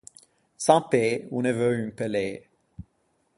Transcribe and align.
San 0.65 0.81
Pê 0.89 1.05
o 1.35 1.37
ne 1.45 1.51
veu 1.59 1.73
un 1.83 1.91
pe 1.97 2.05
lê. 2.15 2.29